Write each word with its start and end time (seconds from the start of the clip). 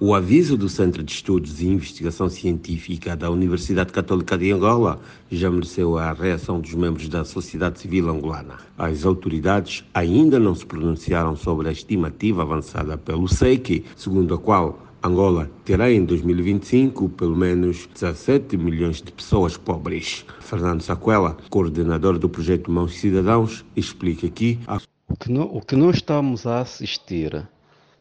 O 0.00 0.14
aviso 0.14 0.56
do 0.56 0.68
Centro 0.68 1.02
de 1.02 1.10
Estudos 1.10 1.60
e 1.60 1.66
Investigação 1.66 2.28
Científica 2.28 3.16
da 3.16 3.28
Universidade 3.28 3.92
Católica 3.92 4.38
de 4.38 4.52
Angola 4.52 5.00
já 5.28 5.50
mereceu 5.50 5.98
a 5.98 6.12
reação 6.12 6.60
dos 6.60 6.72
membros 6.72 7.08
da 7.08 7.24
sociedade 7.24 7.80
civil 7.80 8.08
angolana. 8.08 8.58
As 8.78 9.04
autoridades 9.04 9.84
ainda 9.92 10.38
não 10.38 10.54
se 10.54 10.64
pronunciaram 10.64 11.34
sobre 11.34 11.68
a 11.68 11.72
estimativa 11.72 12.42
avançada 12.42 12.96
pelo 12.96 13.26
SEIC, 13.26 13.84
segundo 13.96 14.34
a 14.34 14.38
qual 14.38 14.78
Angola 15.02 15.50
terá 15.64 15.90
em 15.90 16.04
2025 16.04 17.08
pelo 17.08 17.36
menos 17.36 17.88
17 17.92 18.56
milhões 18.56 19.02
de 19.02 19.10
pessoas 19.10 19.56
pobres. 19.56 20.24
Fernando 20.38 20.80
Saquela, 20.80 21.36
coordenador 21.50 22.20
do 22.20 22.28
projeto 22.28 22.70
Mãos 22.70 22.94
Cidadãos, 22.94 23.64
explica 23.74 24.28
aqui. 24.28 24.60
A... 24.68 24.80
O, 25.08 25.16
que 25.16 25.32
não, 25.32 25.42
o 25.42 25.60
que 25.60 25.74
nós 25.74 25.96
estamos 25.96 26.46
a 26.46 26.60
assistir 26.60 27.48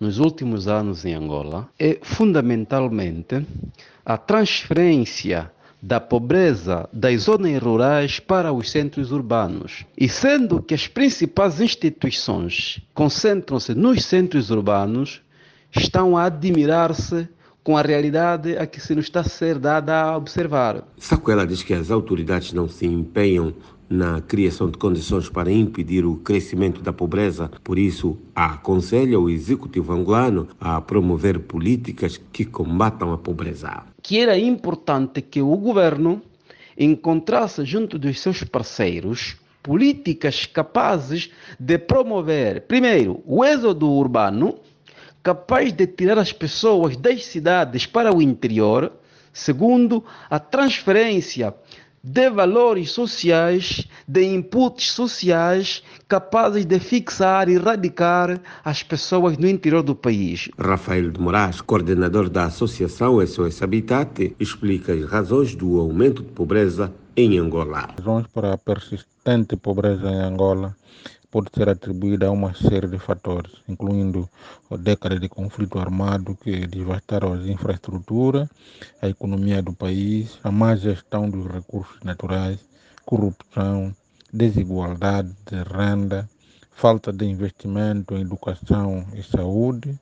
nos 0.00 0.18
últimos 0.18 0.66
anos 0.66 1.04
em 1.04 1.14
Angola 1.14 1.68
é 1.78 1.98
fundamentalmente 2.02 3.46
a 4.04 4.16
transferência 4.16 5.52
da 5.82 6.00
pobreza 6.00 6.88
das 6.92 7.22
zonas 7.22 7.62
rurais 7.62 8.18
para 8.18 8.52
os 8.52 8.70
centros 8.70 9.12
urbanos. 9.12 9.84
E 9.96 10.08
sendo 10.08 10.62
que 10.62 10.74
as 10.74 10.86
principais 10.86 11.60
instituições 11.60 12.80
concentram-se 12.92 13.74
nos 13.74 14.04
centros 14.04 14.50
urbanos, 14.50 15.22
estão 15.74 16.16
a 16.16 16.24
admirar-se 16.24 17.28
com 17.62 17.76
a 17.76 17.82
realidade 17.82 18.56
a 18.56 18.66
que 18.66 18.80
se 18.80 18.94
nos 18.94 19.06
está 19.06 19.20
a 19.20 19.24
ser 19.24 19.58
dada 19.58 20.00
a 20.00 20.16
observar. 20.16 20.84
Sacuela 20.98 21.46
diz 21.46 21.62
que 21.62 21.74
as 21.74 21.90
autoridades 21.90 22.52
não 22.52 22.68
se 22.68 22.86
empenham 22.86 23.54
na 23.88 24.20
criação 24.20 24.70
de 24.70 24.78
condições 24.78 25.28
para 25.28 25.50
impedir 25.50 26.06
o 26.06 26.16
crescimento 26.16 26.80
da 26.80 26.92
pobreza. 26.92 27.50
Por 27.64 27.76
isso, 27.76 28.16
aconselha 28.34 29.18
o 29.18 29.28
executivo 29.28 29.92
angolano 29.92 30.48
a 30.60 30.80
promover 30.80 31.40
políticas 31.40 32.20
que 32.32 32.44
combatam 32.44 33.12
a 33.12 33.18
pobreza. 33.18 33.82
Que 34.00 34.20
era 34.20 34.38
importante 34.38 35.20
que 35.20 35.42
o 35.42 35.56
governo 35.56 36.22
encontrasse 36.78 37.64
junto 37.64 37.98
dos 37.98 38.20
seus 38.20 38.44
parceiros 38.44 39.36
políticas 39.62 40.46
capazes 40.46 41.30
de 41.58 41.78
promover, 41.78 42.62
primeiro, 42.62 43.22
o 43.26 43.44
êxodo 43.44 43.90
urbano, 43.90 44.58
capaz 45.22 45.72
de 45.72 45.86
tirar 45.86 46.18
as 46.18 46.32
pessoas 46.32 46.96
das 46.96 47.24
cidades 47.24 47.86
para 47.86 48.14
o 48.14 48.22
interior, 48.22 48.92
segundo, 49.32 50.04
a 50.28 50.38
transferência 50.38 51.54
de 52.02 52.30
valores 52.30 52.92
sociais, 52.92 53.86
de 54.08 54.24
inputs 54.24 54.90
sociais 54.92 55.82
capazes 56.08 56.64
de 56.64 56.80
fixar 56.80 57.48
e 57.48 57.54
erradicar 57.54 58.40
as 58.64 58.82
pessoas 58.82 59.36
no 59.36 59.46
interior 59.46 59.82
do 59.82 59.94
país. 59.94 60.48
Rafael 60.58 61.10
de 61.10 61.20
Moraes, 61.20 61.60
coordenador 61.60 62.30
da 62.30 62.46
Associação 62.46 63.24
SOS 63.24 63.62
Habitat, 63.62 64.34
explica 64.40 64.94
as 64.94 65.04
razões 65.04 65.54
do 65.54 65.78
aumento 65.78 66.22
de 66.22 66.30
pobreza 66.30 66.92
em 67.14 67.38
Angola. 67.38 67.90
Razões 67.98 68.26
para 68.28 68.54
a 68.54 68.58
persistente 68.58 69.56
pobreza 69.56 70.08
em 70.08 70.20
Angola 70.20 70.74
pode 71.30 71.50
ser 71.54 71.68
atribuída 71.68 72.26
a 72.26 72.30
uma 72.30 72.52
série 72.54 72.88
de 72.88 72.98
fatores, 72.98 73.52
incluindo 73.68 74.28
a 74.70 74.76
década 74.76 75.18
de 75.18 75.28
conflito 75.28 75.78
armado 75.78 76.36
que 76.36 76.66
devastaram 76.66 77.32
as 77.32 77.46
infraestruturas, 77.46 78.48
a 79.00 79.08
economia 79.08 79.62
do 79.62 79.72
país, 79.72 80.38
a 80.42 80.50
má 80.50 80.74
gestão 80.74 81.30
dos 81.30 81.46
recursos 81.46 82.00
naturais, 82.02 82.58
corrupção, 83.04 83.94
desigualdade 84.32 85.32
de 85.46 85.62
renda, 85.62 86.28
falta 86.72 87.12
de 87.12 87.24
investimento 87.26 88.14
em 88.14 88.22
educação 88.22 89.06
e 89.14 89.22
saúde, 89.22 89.98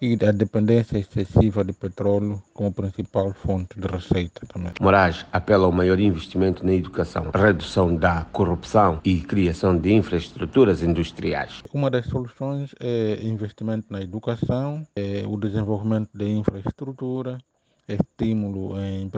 e 0.00 0.18
a 0.24 0.32
dependência 0.32 0.98
excessiva 0.98 1.64
de 1.64 1.72
petróleo 1.72 2.42
como 2.54 2.72
principal 2.72 3.32
fonte 3.32 3.78
de 3.78 3.86
receita 3.86 4.46
também. 4.46 4.72
Moraes 4.80 5.26
apela 5.32 5.66
ao 5.66 5.72
maior 5.72 5.98
investimento 5.98 6.64
na 6.64 6.72
educação, 6.72 7.30
redução 7.34 7.96
da 7.96 8.24
corrupção 8.32 9.00
e 9.04 9.20
criação 9.20 9.76
de 9.76 9.92
infraestruturas 9.92 10.82
industriais. 10.82 11.62
Uma 11.72 11.90
das 11.90 12.06
soluções 12.06 12.74
é 12.80 13.18
investimento 13.22 13.86
na 13.92 14.00
educação, 14.00 14.86
é 14.94 15.24
o 15.26 15.36
desenvolvimento 15.36 16.10
de 16.14 16.28
infraestrutura, 16.28 17.38
estímulo 17.88 18.78
em, 18.80 19.10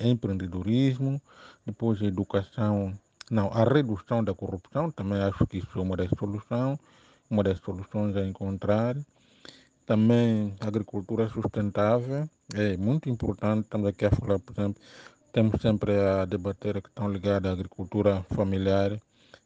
empreendedorismo, 0.00 1.20
depois 1.64 2.02
a 2.02 2.06
educação, 2.06 2.92
não, 3.30 3.48
a 3.48 3.64
redução 3.64 4.24
da 4.24 4.34
corrupção, 4.34 4.90
também 4.90 5.20
acho 5.20 5.46
que 5.46 5.58
isso 5.58 5.78
é 5.78 5.80
uma 5.80 5.96
das 5.96 6.10
soluções, 6.18 6.78
uma 7.30 7.44
das 7.44 7.58
soluções 7.60 8.16
a 8.16 8.26
encontrar. 8.26 8.96
Também 9.88 10.54
agricultura 10.60 11.30
sustentável 11.30 12.28
é 12.54 12.76
muito 12.76 13.08
importante. 13.08 13.62
Estamos 13.62 13.86
aqui 13.86 14.04
a 14.04 14.10
falar, 14.10 14.38
por 14.38 14.52
exemplo, 14.52 14.82
temos 15.32 15.62
sempre 15.62 15.98
a 15.98 16.26
debater 16.26 16.76
a 16.76 16.82
questão 16.82 17.10
ligada 17.10 17.48
à 17.48 17.52
agricultura 17.52 18.22
familiar 18.28 19.00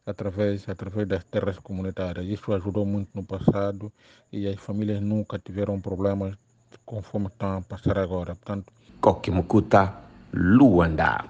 através, 0.05 0.69
através 0.69 1.07
das 1.07 1.23
terras 1.23 1.61
comunitárias. 1.61 2.27
Isso 2.27 2.53
ajudou 2.53 2.85
muito 2.85 3.11
no 3.15 3.23
passado 3.23 3.93
e 4.33 4.49
as 4.49 4.59
famílias 4.59 5.01
nunca 5.01 5.39
tiveram 5.39 5.81
problemas 5.81 6.35
conforme 6.85 7.29
estão 7.29 7.59
a 7.59 7.63
passar 7.63 7.97
agora. 7.97 8.35
Portanto, 8.35 8.73
Coquimucuta, 9.01 9.95
Luanda. 10.33 11.25